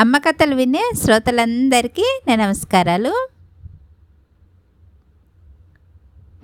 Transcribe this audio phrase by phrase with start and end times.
[0.00, 3.28] అమ్మ కథలు వినే శ్రోతలందరికీ నా నమస్కారాలు.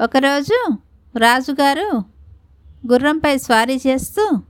[0.03, 0.79] ఒకరోజు
[1.19, 2.04] రాజుగారు
[2.92, 4.40] గుర్రంపై స్వారీ చేస్తూ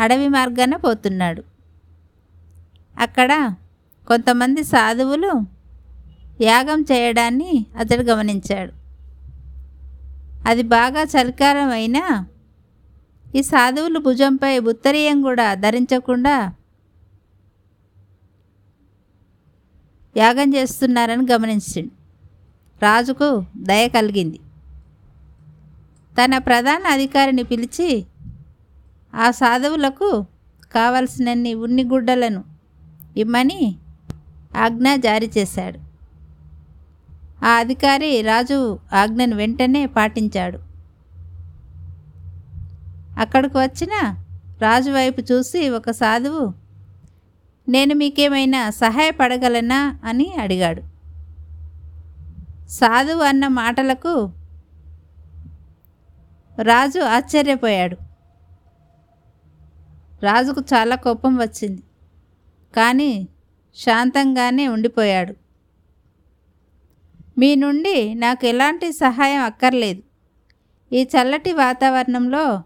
[0.00, 1.44] అడవి మార్గాన పోతున్నాడు.
[2.98, 3.54] అక్కడ
[4.08, 5.32] కొంతమంది సాధువులు
[6.40, 8.72] యాగం చేయడాన్ని అతడు గమనించాడు.
[10.48, 12.26] అది బాగా చలికాలం అయినా
[13.34, 16.52] ఈ సాధువులు భుజంపై ఉత్తరీయం కూడా ధరించకుండా
[20.16, 21.90] యాగం చేస్తున్నారని గమనించిండు
[22.82, 24.38] రాజుకు దయ కలిగింది.
[26.18, 28.06] తన ప్రధాన అధికారిని పిలిచి
[29.14, 30.26] ఆ సాధువులకు
[30.72, 32.44] కావలసినన్ని ఉన్ని గుడ్డలను
[33.16, 33.76] ఇమ్మని
[34.56, 35.78] ఆజ్ఞ జారీ చేశాడు.
[37.44, 40.58] ఆ అధికారి రాజు ఆజ్ఞను వెంటనే పాటించాడు.
[43.20, 44.14] అక్కడికి వచ్చిన
[44.62, 46.67] రాజు వైపు చూసి ఒక సాధువు
[47.68, 49.98] నేను మీకేమైనా సహాయపడగలనా?
[50.04, 50.82] అని అడిగాడు.
[52.68, 54.32] సాధువు అన్న మాటలకు
[56.62, 57.96] రాజు ఆశ్చర్యపోయాడు.
[60.22, 61.82] రాజుకు చాలా కోపం వచ్చింది.
[62.76, 63.28] కానీ
[63.76, 65.34] శాంతంగానే ఉండిపోయాడు.
[67.38, 70.02] మీ నుండి నాకు ఎలాంటి సహాయం అక్కర్లేదు.
[70.94, 72.62] ఈ చల్లటి వాతావరణంలో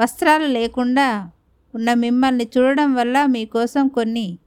[0.00, 1.30] వస్త్రాలు లేకుండా
[1.74, 4.38] ఉన్న మిమ్మల్ని చూడడం వల్ల మీకోసం కొన్ని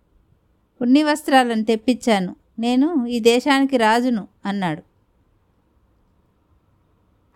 [0.82, 2.36] ఉన్ని వస్త్రాలను తెప్పించాను.
[2.60, 4.84] నేను ఈ దేశానికి రాజును అన్నాడు.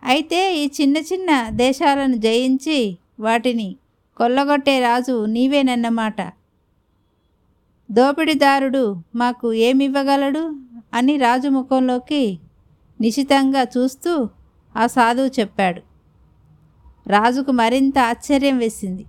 [0.02, 3.76] అయితే ఈ చిన్న చిన్న దేశాలను జయించి వాటిని
[4.16, 6.20] కొల్లగొట్టే రాజు నీవేనన్నమాట.
[7.90, 10.56] దోపిడిదారుడు మాకు ఏమివ్వగలడు
[10.94, 12.38] అని రాజు ముఖంలోకి
[13.00, 14.28] నిశితంగా చూస్తూ
[14.76, 15.82] ఆ సాధువు చెప్పాడు.
[17.08, 19.06] రాజుకు మరింత ఆశ్చర్యం వేసింది.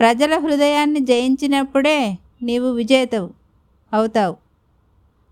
[0.00, 3.30] ప్రజల హృదయాన్ని జయించినప్పుడే నీవు విజేతవు
[3.92, 4.36] అవుతావు.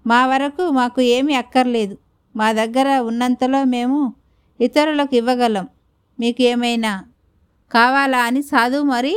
[0.07, 1.98] మా వరకు మాకు ఏమీ అక్కర్లేదు.
[2.37, 4.14] మా దగ్గర ఉన్నంతలో మేము
[4.61, 5.69] ఇతరులకు ఇవ్వగలం.
[6.20, 7.05] మీకు ఏమైనా
[7.73, 9.14] కావాలా అని సాధువు మరి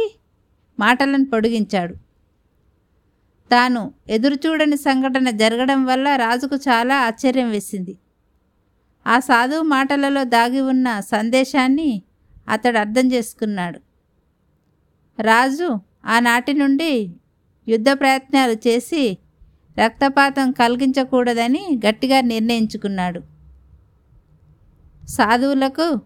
[0.80, 1.96] మాటలను పొడిగించాడు.
[3.52, 7.98] తాను ఎదురుచూడని సంఘటన జరగడం వల్ల రాజుకు చాలా ఆశ్చర్యం వేసింది.
[9.08, 12.02] ఆ సాధువు మాటలలో దాగి ఉన్న సందేశాన్ని
[12.50, 13.87] అతడు అర్థం చేసుకున్నాడు.
[15.20, 17.12] రాజు ఆనాటి నుండి
[17.68, 19.18] యుద్ధ ప్రయత్నాలు చేసి
[19.78, 23.22] రక్తపాతం కలిగించకూడదని గట్టిగా నిర్ణయించుకున్నాడు.
[25.10, 26.02] సాధువులకు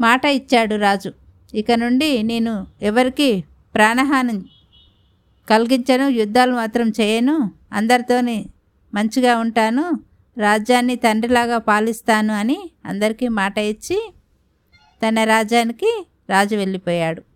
[0.00, 1.12] మాట ఇచ్చాడు రాజు.
[1.54, 4.44] ఇక నుండి నేను ఎవరికి ప్రాణహాని
[5.50, 8.46] కలిగించను యుద్ధాలు మాత్రం చేయను అందరితోని
[8.94, 10.02] మంచిగా ఉంటాను
[10.38, 13.98] రాజ్యాన్ని తండ్రిలాగా పాలిస్తాను అని అందరికీ మాట ఇచ్చి
[15.02, 17.31] తన రాజ్యానికి రాజు వెళ్ళిపోయాడు.